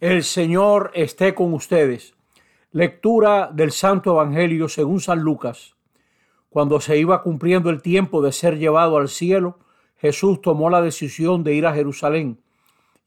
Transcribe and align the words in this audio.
El 0.00 0.24
Señor 0.24 0.90
esté 0.94 1.34
con 1.34 1.54
ustedes. 1.54 2.14
Lectura 2.72 3.48
del 3.52 3.70
Santo 3.70 4.10
Evangelio 4.10 4.68
según 4.68 4.98
San 5.00 5.20
Lucas. 5.20 5.76
Cuando 6.50 6.80
se 6.80 6.98
iba 6.98 7.22
cumpliendo 7.22 7.70
el 7.70 7.80
tiempo 7.80 8.20
de 8.20 8.32
ser 8.32 8.58
llevado 8.58 8.96
al 8.96 9.08
cielo, 9.08 9.60
Jesús 9.96 10.42
tomó 10.42 10.68
la 10.68 10.82
decisión 10.82 11.44
de 11.44 11.54
ir 11.54 11.64
a 11.64 11.72
Jerusalén 11.72 12.40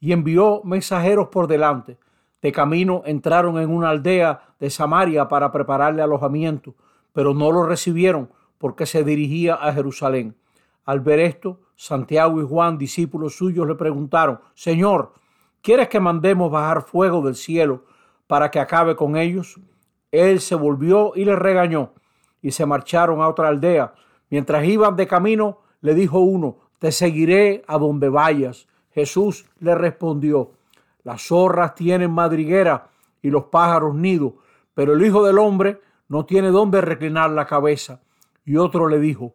y 0.00 0.12
envió 0.12 0.62
mensajeros 0.64 1.28
por 1.28 1.46
delante. 1.46 1.98
De 2.40 2.52
camino 2.52 3.02
entraron 3.04 3.58
en 3.58 3.68
una 3.68 3.90
aldea 3.90 4.54
de 4.58 4.70
Samaria 4.70 5.28
para 5.28 5.52
prepararle 5.52 6.00
alojamiento, 6.00 6.74
pero 7.12 7.34
no 7.34 7.52
lo 7.52 7.64
recibieron 7.64 8.30
porque 8.56 8.86
se 8.86 9.04
dirigía 9.04 9.56
a 9.56 9.74
Jerusalén. 9.74 10.36
Al 10.86 11.00
ver 11.00 11.20
esto, 11.20 11.60
Santiago 11.76 12.40
y 12.40 12.46
Juan, 12.46 12.78
discípulos 12.78 13.36
suyos, 13.36 13.68
le 13.68 13.74
preguntaron, 13.74 14.40
Señor, 14.54 15.12
¿Quieres 15.68 15.90
que 15.90 16.00
mandemos 16.00 16.50
bajar 16.50 16.80
fuego 16.80 17.20
del 17.20 17.34
cielo 17.34 17.84
para 18.26 18.50
que 18.50 18.58
acabe 18.58 18.96
con 18.96 19.18
ellos? 19.18 19.60
Él 20.10 20.40
se 20.40 20.54
volvió 20.54 21.12
y 21.14 21.26
les 21.26 21.38
regañó 21.38 21.92
y 22.40 22.52
se 22.52 22.64
marcharon 22.64 23.20
a 23.20 23.28
otra 23.28 23.48
aldea. 23.48 23.92
Mientras 24.30 24.64
iban 24.64 24.96
de 24.96 25.06
camino, 25.06 25.58
le 25.82 25.92
dijo 25.92 26.20
uno, 26.20 26.56
te 26.78 26.90
seguiré 26.90 27.64
a 27.66 27.76
donde 27.76 28.08
vayas. 28.08 28.66
Jesús 28.92 29.44
le 29.60 29.74
respondió, 29.74 30.52
las 31.04 31.26
zorras 31.26 31.74
tienen 31.74 32.12
madriguera 32.12 32.88
y 33.20 33.28
los 33.28 33.44
pájaros 33.44 33.94
nido, 33.94 34.36
pero 34.72 34.94
el 34.94 35.04
Hijo 35.04 35.22
del 35.22 35.36
Hombre 35.36 35.82
no 36.08 36.24
tiene 36.24 36.48
dónde 36.48 36.80
reclinar 36.80 37.28
la 37.28 37.44
cabeza. 37.44 38.00
Y 38.46 38.56
otro 38.56 38.88
le 38.88 38.98
dijo, 38.98 39.34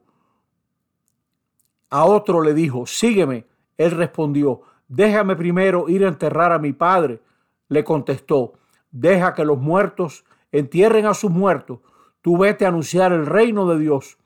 a 1.92 2.06
otro 2.06 2.42
le 2.42 2.56
dijo, 2.56 2.88
sígueme. 2.88 3.46
Él 3.78 3.92
respondió, 3.92 4.64
Déjame 4.96 5.36
primero 5.36 5.90
ir 5.90 6.06
a 6.06 6.08
enterrar 6.08 6.52
a 6.52 6.60
mi 6.60 6.72
padre. 6.72 7.20
Le 7.68 7.84
contestó, 7.84 8.54
deja 8.92 9.34
que 9.34 9.44
los 9.44 9.58
muertos 9.58 10.24
entierren 10.52 11.08
a 11.08 11.16
sus 11.16 11.32
muertos. 11.32 11.80
Tú 12.22 12.38
vete 12.38 12.64
a 12.64 12.68
anunciar 12.68 13.12
el 13.12 13.26
reino 13.26 13.68
de 13.68 13.80
Dios. 13.80 14.20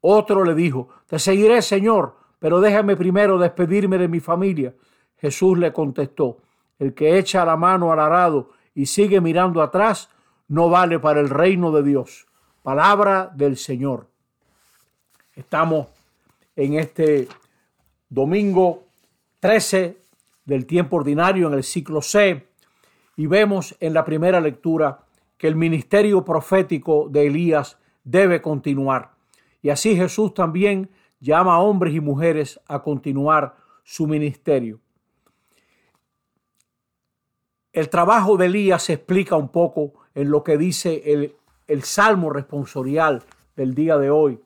Otro 0.00 0.44
le 0.44 0.54
dijo, 0.54 0.88
te 1.08 1.18
seguiré, 1.18 1.62
Señor, 1.62 2.14
pero 2.38 2.60
déjame 2.60 2.96
primero 2.96 3.38
despedirme 3.38 3.98
de 3.98 4.06
mi 4.06 4.20
familia. 4.20 4.72
Jesús 5.16 5.58
le 5.58 5.72
contestó, 5.72 6.38
el 6.78 6.94
que 6.94 7.18
echa 7.18 7.44
la 7.44 7.56
mano 7.56 7.92
al 7.92 7.98
arado 7.98 8.50
y 8.72 8.86
sigue 8.86 9.20
mirando 9.20 9.62
atrás, 9.62 10.10
no 10.46 10.70
vale 10.70 11.00
para 11.00 11.18
el 11.18 11.28
reino 11.28 11.72
de 11.72 11.82
Dios. 11.82 12.28
Palabra 12.62 13.28
del 13.34 13.56
Señor. 13.56 14.06
Estamos 15.34 15.88
en 16.54 16.74
este 16.74 17.26
domingo 18.08 18.89
13 19.40 19.98
del 20.44 20.66
tiempo 20.66 20.96
ordinario 20.96 21.48
en 21.48 21.54
el 21.54 21.64
ciclo 21.64 22.02
C 22.02 22.46
y 23.16 23.26
vemos 23.26 23.76
en 23.80 23.94
la 23.94 24.04
primera 24.04 24.40
lectura 24.40 25.04
que 25.36 25.48
el 25.48 25.56
ministerio 25.56 26.24
profético 26.24 27.08
de 27.10 27.26
Elías 27.26 27.78
debe 28.04 28.42
continuar. 28.42 29.12
Y 29.62 29.70
así 29.70 29.96
Jesús 29.96 30.34
también 30.34 30.90
llama 31.18 31.54
a 31.54 31.60
hombres 31.60 31.94
y 31.94 32.00
mujeres 32.00 32.60
a 32.66 32.82
continuar 32.82 33.56
su 33.82 34.06
ministerio. 34.06 34.80
El 37.72 37.88
trabajo 37.88 38.36
de 38.36 38.46
Elías 38.46 38.82
se 38.82 38.94
explica 38.94 39.36
un 39.36 39.48
poco 39.48 39.94
en 40.14 40.30
lo 40.30 40.42
que 40.42 40.58
dice 40.58 41.02
el, 41.12 41.36
el 41.66 41.82
salmo 41.82 42.30
responsorial 42.30 43.22
del 43.56 43.74
día 43.74 43.96
de 43.96 44.10
hoy. 44.10 44.40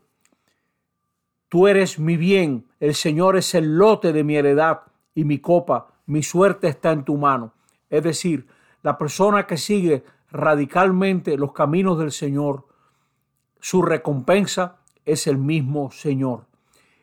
Tú 1.55 1.69
eres 1.69 2.01
mi 2.01 2.17
bien, 2.17 2.67
el 2.81 2.97
Señor 2.97 3.37
es 3.37 3.55
el 3.55 3.79
lote 3.79 4.13
de 4.13 4.25
mi 4.25 4.35
heredad 4.35 4.81
y 5.15 5.23
mi 5.23 5.39
copa, 5.39 5.87
mi 6.05 6.25
suerte 6.25 6.67
está 6.67 6.91
en 6.91 7.05
tu 7.05 7.17
mano. 7.17 7.53
Es 7.91 8.03
decir, 8.03 8.49
la 8.83 8.99
persona 8.99 9.47
que 9.47 9.57
sigue 9.57 10.03
radicalmente 10.33 11.39
los 11.39 11.53
caminos 11.53 11.97
del 12.01 12.11
Señor, 12.11 12.67
su 13.61 13.83
recompensa 13.83 14.79
es 15.05 15.29
el 15.29 15.39
mismo 15.39 15.93
Señor. 15.93 16.47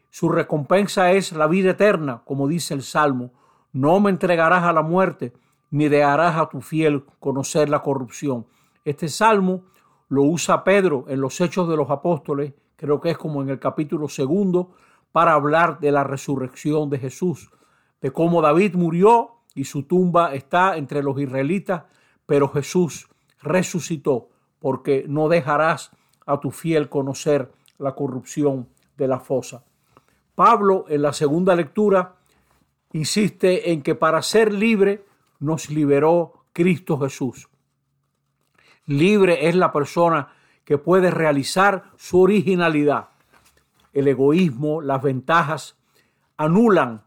Su 0.09 0.27
recompensa 0.27 1.13
es 1.13 1.31
la 1.31 1.47
vida 1.47 1.71
eterna, 1.71 2.21
como 2.25 2.49
dice 2.49 2.73
el 2.73 2.83
Salmo. 2.83 3.31
No 3.71 4.01
me 4.01 4.09
entregarás 4.09 4.65
a 4.65 4.73
la 4.73 4.81
muerte, 4.81 5.31
ni 5.69 5.87
dejarás 5.87 6.35
a 6.35 6.49
tu 6.49 6.59
fiel 6.59 7.05
conocer 7.21 7.69
la 7.69 7.81
corrupción. 7.83 8.45
Este 8.83 9.07
salmo 9.07 9.61
lo 10.09 10.23
usa 10.23 10.65
Pedro 10.65 11.05
en 11.07 11.21
los 11.21 11.39
Hechos 11.39 11.69
de 11.69 11.77
los 11.77 11.89
Apóstoles 11.89 12.51
creo 12.81 12.99
que 12.99 13.11
es 13.11 13.17
como 13.19 13.43
en 13.43 13.49
el 13.49 13.59
capítulo 13.59 14.09
segundo, 14.09 14.71
para 15.11 15.33
hablar 15.33 15.79
de 15.79 15.91
la 15.91 16.03
resurrección 16.03 16.89
de 16.89 16.97
Jesús, 16.97 17.51
de 18.01 18.09
cómo 18.11 18.41
David 18.41 18.73
murió 18.73 19.35
y 19.53 19.65
su 19.65 19.83
tumba 19.83 20.33
está 20.33 20.77
entre 20.77 21.03
los 21.03 21.19
israelitas, 21.19 21.83
pero 22.25 22.49
Jesús 22.49 23.07
resucitó, 23.43 24.29
porque 24.57 25.05
no 25.07 25.29
dejarás 25.29 25.91
a 26.25 26.39
tu 26.39 26.49
fiel 26.49 26.89
conocer 26.89 27.51
la 27.77 27.93
corrupción 27.93 28.67
de 28.97 29.07
la 29.07 29.19
fosa. 29.19 29.63
Pablo 30.33 30.85
en 30.87 31.03
la 31.03 31.13
segunda 31.13 31.55
lectura 31.55 32.15
insiste 32.93 33.71
en 33.71 33.83
que 33.83 33.93
para 33.93 34.23
ser 34.23 34.51
libre 34.51 35.05
nos 35.39 35.69
liberó 35.69 36.45
Cristo 36.51 36.97
Jesús. 36.99 37.47
Libre 38.87 39.47
es 39.47 39.55
la 39.55 39.71
persona 39.71 40.33
que 40.65 40.77
puede 40.77 41.11
realizar 41.11 41.83
su 41.97 42.21
originalidad. 42.21 43.09
El 43.93 44.07
egoísmo, 44.07 44.81
las 44.81 45.01
ventajas 45.01 45.75
anulan 46.37 47.01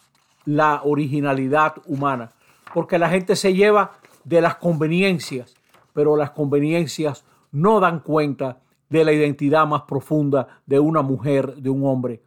la 0.45 0.83
originalidad 0.85 1.75
humana, 1.87 2.31
porque 2.73 2.99
la 2.99 3.09
gente 3.09 3.37
se 3.37 3.55
lleva 3.55 3.93
de 4.25 4.41
las 4.41 4.57
conveniencias, 4.57 5.55
pero 5.93 6.17
las 6.17 6.31
conveniencias 6.31 7.25
no 7.53 7.81
dan 7.81 8.01
cuenta 8.01 8.59
de 8.89 9.05
la 9.05 9.13
identidad 9.13 9.67
más 9.67 9.83
profunda 9.83 10.61
de 10.67 10.79
una 10.79 11.03
mujer, 11.03 11.57
de 11.57 11.71
un 11.71 11.87
hombre. 11.87 12.23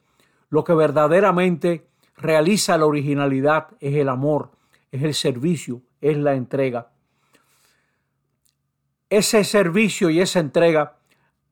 Lo 0.50 0.64
que 0.64 0.74
verdaderamente 0.74 1.88
realiza 2.16 2.78
la 2.78 2.86
originalidad 2.86 3.68
es 3.80 3.96
el 3.96 4.10
amor, 4.10 4.52
es 4.92 5.04
el 5.04 5.14
servicio, 5.14 5.82
es 6.02 6.18
la 6.18 6.34
entrega. 6.34 6.90
Ese 9.10 9.44
servicio 9.44 10.10
y 10.10 10.20
esa 10.20 10.40
entrega 10.40 10.98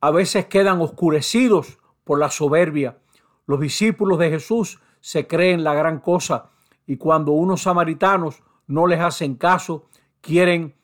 a 0.01 0.11
veces 0.11 0.45
quedan 0.45 0.81
oscurecidos 0.81 1.79
por 2.03 2.19
la 2.19 2.29
soberbia. 2.29 2.97
Los 3.45 3.59
discípulos 3.59 4.19
de 4.19 4.29
Jesús 4.29 4.79
se 5.01 5.27
creen 5.27 5.63
la 5.63 5.73
gran 5.73 5.99
cosa 5.99 6.49
y 6.87 6.97
cuando 6.97 7.31
unos 7.31 7.63
samaritanos 7.63 8.43
no 8.67 8.87
les 8.87 8.99
hacen 8.99 9.35
caso, 9.35 9.85
quieren 10.21 10.75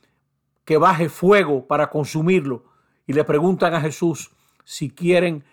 que 0.66 0.78
baje 0.78 1.10
fuego 1.10 1.68
para 1.68 1.90
consumirlo 1.90 2.66
y 3.08 3.14
le 3.14 3.24
preguntan 3.24 3.74
a 3.74 3.82
Jesús 3.82 4.32
si 4.64 4.90
quieren 4.90 5.44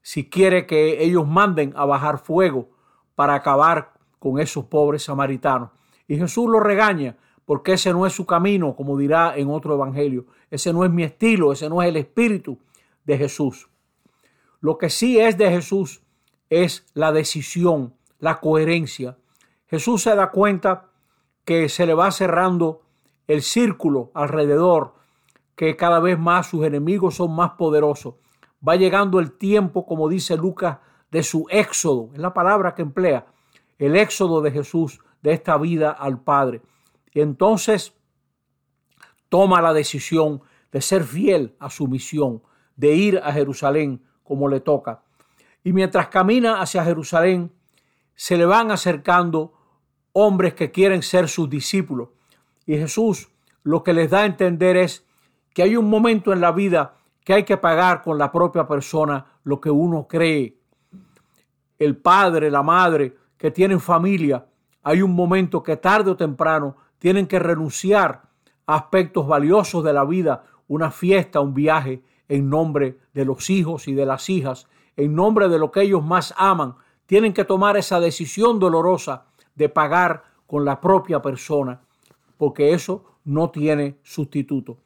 si 0.00 0.28
quiere 0.28 0.66
que 0.66 1.02
ellos 1.02 1.26
manden 1.26 1.72
a 1.76 1.86
bajar 1.86 2.18
fuego 2.18 2.68
para 3.14 3.34
acabar 3.34 3.94
con 4.18 4.38
esos 4.38 4.66
pobres 4.66 5.04
samaritanos. 5.04 5.70
Y 6.06 6.18
Jesús 6.18 6.46
lo 6.48 6.60
regaña 6.60 7.16
porque 7.46 7.72
ese 7.72 7.92
no 7.92 8.06
es 8.06 8.12
su 8.12 8.26
camino, 8.26 8.76
como 8.76 8.98
dirá 8.98 9.34
en 9.34 9.48
otro 9.48 9.74
evangelio. 9.74 10.26
Ese 10.50 10.74
no 10.74 10.84
es 10.84 10.90
mi 10.90 11.04
estilo, 11.04 11.52
ese 11.52 11.70
no 11.70 11.80
es 11.80 11.88
el 11.88 11.96
espíritu 11.96 12.58
de 13.04 13.18
Jesús. 13.18 13.68
Lo 14.60 14.78
que 14.78 14.90
sí 14.90 15.18
es 15.18 15.36
de 15.36 15.50
Jesús 15.50 16.02
es 16.48 16.86
la 16.94 17.12
decisión, 17.12 17.94
la 18.18 18.40
coherencia. 18.40 19.18
Jesús 19.66 20.02
se 20.02 20.14
da 20.14 20.30
cuenta 20.30 20.90
que 21.44 21.68
se 21.68 21.86
le 21.86 21.94
va 21.94 22.10
cerrando 22.10 22.82
el 23.26 23.42
círculo 23.42 24.10
alrededor, 24.14 24.94
que 25.56 25.76
cada 25.76 26.00
vez 26.00 26.18
más 26.18 26.48
sus 26.48 26.64
enemigos 26.64 27.16
son 27.16 27.34
más 27.34 27.52
poderosos. 27.52 28.14
Va 28.66 28.76
llegando 28.76 29.20
el 29.20 29.32
tiempo, 29.32 29.86
como 29.86 30.08
dice 30.08 30.36
Lucas, 30.36 30.78
de 31.10 31.22
su 31.22 31.46
éxodo, 31.50 32.10
es 32.12 32.18
la 32.18 32.34
palabra 32.34 32.74
que 32.74 32.82
emplea, 32.82 33.26
el 33.78 33.94
éxodo 33.96 34.40
de 34.40 34.50
Jesús 34.50 35.00
de 35.22 35.32
esta 35.32 35.56
vida 35.58 35.90
al 35.90 36.20
Padre. 36.20 36.62
Y 37.12 37.20
entonces 37.20 37.94
toma 39.28 39.62
la 39.62 39.72
decisión 39.72 40.42
de 40.72 40.80
ser 40.80 41.04
fiel 41.04 41.54
a 41.60 41.70
su 41.70 41.86
misión, 41.86 42.42
de 42.76 42.94
ir 42.94 43.20
a 43.22 43.32
Jerusalén 43.32 44.02
como 44.22 44.48
le 44.48 44.60
toca. 44.60 45.02
Y 45.62 45.72
mientras 45.72 46.08
camina 46.08 46.60
hacia 46.60 46.84
Jerusalén, 46.84 47.52
se 48.14 48.36
le 48.36 48.46
van 48.46 48.70
acercando 48.70 49.52
hombres 50.12 50.54
que 50.54 50.70
quieren 50.70 51.02
ser 51.02 51.28
sus 51.28 51.48
discípulos. 51.48 52.10
Y 52.66 52.76
Jesús 52.76 53.28
lo 53.64 53.82
que 53.82 53.94
les 53.94 54.10
da 54.10 54.20
a 54.20 54.26
entender 54.26 54.76
es 54.76 55.04
que 55.52 55.62
hay 55.62 55.76
un 55.76 55.88
momento 55.88 56.32
en 56.32 56.40
la 56.40 56.52
vida 56.52 56.96
que 57.24 57.32
hay 57.32 57.44
que 57.44 57.56
pagar 57.56 58.02
con 58.02 58.18
la 58.18 58.30
propia 58.30 58.68
persona 58.68 59.24
lo 59.44 59.60
que 59.60 59.70
uno 59.70 60.06
cree. 60.06 60.58
El 61.78 61.96
padre, 61.96 62.50
la 62.50 62.62
madre 62.62 63.16
que 63.38 63.50
tienen 63.50 63.80
familia, 63.80 64.46
hay 64.82 65.00
un 65.00 65.14
momento 65.14 65.62
que 65.62 65.78
tarde 65.78 66.10
o 66.10 66.16
temprano 66.16 66.76
tienen 66.98 67.26
que 67.26 67.38
renunciar 67.38 68.22
a 68.66 68.76
aspectos 68.76 69.26
valiosos 69.26 69.82
de 69.82 69.92
la 69.92 70.04
vida, 70.04 70.44
una 70.68 70.90
fiesta, 70.90 71.40
un 71.40 71.54
viaje, 71.54 72.02
en 72.28 72.48
nombre 72.48 72.98
de 73.12 73.24
los 73.24 73.50
hijos 73.50 73.88
y 73.88 73.94
de 73.94 74.06
las 74.06 74.28
hijas, 74.30 74.66
en 74.96 75.14
nombre 75.14 75.48
de 75.48 75.58
lo 75.58 75.70
que 75.70 75.82
ellos 75.82 76.04
más 76.04 76.34
aman, 76.36 76.74
tienen 77.06 77.32
que 77.32 77.44
tomar 77.44 77.76
esa 77.76 78.00
decisión 78.00 78.58
dolorosa 78.58 79.24
de 79.54 79.68
pagar 79.68 80.24
con 80.46 80.64
la 80.64 80.80
propia 80.80 81.20
persona. 81.20 81.80
porque 82.36 82.74
eso 82.74 83.04
no 83.24 83.50
tiene 83.50 83.96
sustituto. 84.02 84.78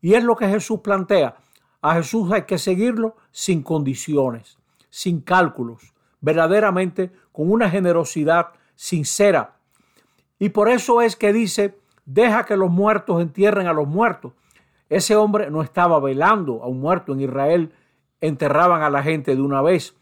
Y 0.00 0.14
es 0.14 0.24
lo 0.24 0.36
que 0.36 0.48
Jesús 0.48 0.80
plantea. 0.80 1.36
A 1.82 1.94
Jesús 1.94 2.32
hay 2.32 2.42
que 2.42 2.58
seguirlo 2.58 3.16
sin 3.30 3.62
condiciones, 3.62 4.58
sin 4.88 5.20
cálculos, 5.20 5.92
verdaderamente 6.20 7.12
con 7.30 7.52
una 7.52 7.68
generosidad 7.68 8.48
sincera. 8.74 9.56
Y 10.38 10.48
por 10.48 10.68
eso 10.70 11.02
es 11.02 11.14
que 11.14 11.32
dice, 11.32 11.78
deja 12.06 12.44
que 12.44 12.56
los 12.56 12.70
muertos 12.70 13.20
entierren 13.20 13.66
a 13.66 13.72
los 13.72 13.86
muertos. 13.86 14.32
Ese 14.88 15.16
hombre 15.16 15.50
no 15.50 15.62
estaba 15.62 15.98
velando 16.00 16.62
a 16.62 16.66
un 16.66 16.80
muerto 16.80 17.12
en 17.12 17.20
Israel, 17.20 17.72
enterraban 18.20 18.82
a 18.82 18.90
la 18.90 19.02
gente 19.02 19.34
de 19.34 19.42
una 19.42 19.62
vez. 19.62 19.96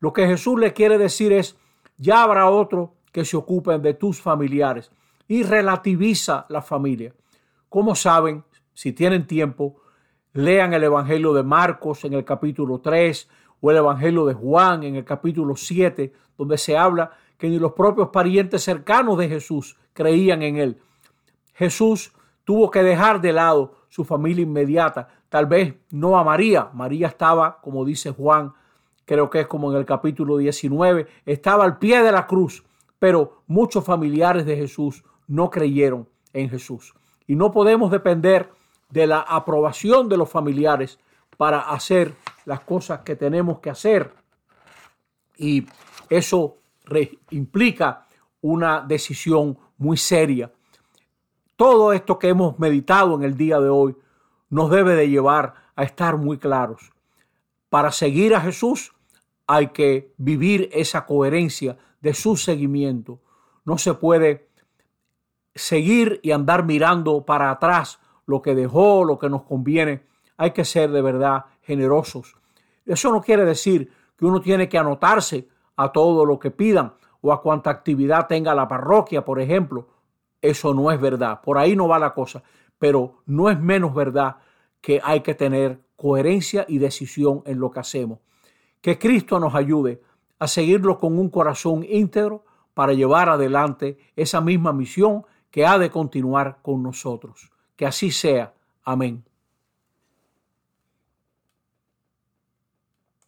Lo 0.00 0.12
que 0.12 0.26
Jesús 0.26 0.58
le 0.58 0.72
quiere 0.72 0.98
decir 0.98 1.32
es, 1.32 1.56
ya 1.96 2.22
habrá 2.22 2.48
otro 2.48 2.94
que 3.12 3.24
se 3.24 3.36
ocupen 3.36 3.82
de 3.82 3.94
tus 3.94 4.20
familiares 4.20 4.90
y 5.28 5.42
relativiza 5.42 6.46
la 6.48 6.62
familia. 6.62 7.14
Como 7.68 7.94
saben, 7.94 8.44
si 8.74 8.92
tienen 8.92 9.26
tiempo, 9.26 9.76
lean 10.32 10.72
el 10.72 10.84
Evangelio 10.84 11.32
de 11.32 11.42
Marcos 11.42 12.04
en 12.04 12.14
el 12.14 12.24
capítulo 12.24 12.80
3 12.80 13.28
o 13.60 13.70
el 13.70 13.76
Evangelio 13.76 14.26
de 14.26 14.34
Juan 14.34 14.82
en 14.82 14.96
el 14.96 15.04
capítulo 15.04 15.56
7, 15.56 16.12
donde 16.36 16.58
se 16.58 16.76
habla 16.76 17.12
que 17.38 17.48
ni 17.48 17.58
los 17.58 17.72
propios 17.72 18.08
parientes 18.08 18.62
cercanos 18.62 19.18
de 19.18 19.28
Jesús 19.28 19.76
creían 19.92 20.42
en 20.42 20.56
él. 20.56 20.80
Jesús 21.54 22.12
tuvo 22.44 22.70
que 22.70 22.82
dejar 22.82 23.20
de 23.20 23.32
lado 23.32 23.81
su 23.92 24.06
familia 24.06 24.44
inmediata, 24.44 25.06
tal 25.28 25.44
vez 25.44 25.74
no 25.90 26.18
a 26.18 26.24
María. 26.24 26.70
María 26.72 27.08
estaba, 27.08 27.60
como 27.60 27.84
dice 27.84 28.10
Juan, 28.10 28.54
creo 29.04 29.28
que 29.28 29.40
es 29.40 29.46
como 29.46 29.70
en 29.70 29.76
el 29.76 29.84
capítulo 29.84 30.38
19, 30.38 31.06
estaba 31.26 31.64
al 31.64 31.76
pie 31.78 32.02
de 32.02 32.10
la 32.10 32.26
cruz, 32.26 32.64
pero 32.98 33.42
muchos 33.48 33.84
familiares 33.84 34.46
de 34.46 34.56
Jesús 34.56 35.04
no 35.26 35.50
creyeron 35.50 36.08
en 36.32 36.48
Jesús. 36.48 36.94
Y 37.26 37.36
no 37.36 37.52
podemos 37.52 37.90
depender 37.90 38.48
de 38.88 39.06
la 39.06 39.20
aprobación 39.20 40.08
de 40.08 40.16
los 40.16 40.30
familiares 40.30 40.98
para 41.36 41.60
hacer 41.60 42.14
las 42.46 42.60
cosas 42.60 43.00
que 43.00 43.14
tenemos 43.14 43.60
que 43.60 43.68
hacer. 43.68 44.14
Y 45.36 45.66
eso 46.08 46.56
implica 47.28 48.06
una 48.40 48.80
decisión 48.80 49.58
muy 49.76 49.98
seria. 49.98 50.50
Todo 51.56 51.92
esto 51.92 52.18
que 52.18 52.28
hemos 52.28 52.58
meditado 52.58 53.14
en 53.14 53.22
el 53.22 53.36
día 53.36 53.60
de 53.60 53.68
hoy 53.68 53.96
nos 54.50 54.70
debe 54.70 54.94
de 54.94 55.08
llevar 55.08 55.54
a 55.76 55.82
estar 55.82 56.16
muy 56.16 56.38
claros. 56.38 56.92
Para 57.68 57.90
seguir 57.90 58.34
a 58.34 58.40
Jesús 58.40 58.92
hay 59.46 59.68
que 59.68 60.12
vivir 60.16 60.68
esa 60.72 61.06
coherencia 61.06 61.76
de 62.00 62.14
su 62.14 62.36
seguimiento. 62.36 63.20
No 63.64 63.78
se 63.78 63.94
puede 63.94 64.48
seguir 65.54 66.20
y 66.22 66.32
andar 66.32 66.64
mirando 66.64 67.24
para 67.24 67.50
atrás 67.50 68.00
lo 68.26 68.42
que 68.42 68.54
dejó, 68.54 69.04
lo 69.04 69.18
que 69.18 69.28
nos 69.28 69.42
conviene. 69.42 70.04
Hay 70.36 70.52
que 70.52 70.64
ser 70.64 70.90
de 70.90 71.02
verdad 71.02 71.46
generosos. 71.62 72.36
Eso 72.84 73.12
no 73.12 73.20
quiere 73.20 73.44
decir 73.44 73.92
que 74.16 74.26
uno 74.26 74.40
tiene 74.40 74.68
que 74.68 74.78
anotarse 74.78 75.48
a 75.76 75.92
todo 75.92 76.24
lo 76.24 76.38
que 76.38 76.50
pidan 76.50 76.94
o 77.20 77.32
a 77.32 77.40
cuanta 77.40 77.70
actividad 77.70 78.26
tenga 78.26 78.54
la 78.54 78.68
parroquia, 78.68 79.24
por 79.24 79.40
ejemplo. 79.40 79.88
Eso 80.42 80.74
no 80.74 80.90
es 80.90 81.00
verdad. 81.00 81.40
Por 81.40 81.56
ahí 81.56 81.74
no 81.74 81.88
va 81.88 81.98
la 81.98 82.12
cosa. 82.12 82.42
Pero 82.78 83.22
no 83.26 83.48
es 83.48 83.58
menos 83.58 83.94
verdad 83.94 84.36
que 84.80 85.00
hay 85.02 85.20
que 85.20 85.34
tener 85.34 85.80
coherencia 85.96 86.66
y 86.68 86.78
decisión 86.78 87.42
en 87.46 87.60
lo 87.60 87.70
que 87.70 87.80
hacemos. 87.80 88.18
Que 88.80 88.98
Cristo 88.98 89.38
nos 89.38 89.54
ayude 89.54 90.02
a 90.40 90.48
seguirlo 90.48 90.98
con 90.98 91.16
un 91.18 91.30
corazón 91.30 91.86
íntegro 91.88 92.44
para 92.74 92.92
llevar 92.92 93.28
adelante 93.28 93.98
esa 94.16 94.40
misma 94.40 94.72
misión 94.72 95.24
que 95.52 95.64
ha 95.64 95.78
de 95.78 95.90
continuar 95.90 96.58
con 96.62 96.82
nosotros. 96.82 97.52
Que 97.76 97.86
así 97.86 98.10
sea. 98.10 98.52
Amén. 98.82 99.24